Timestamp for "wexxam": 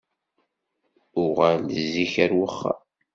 2.39-2.81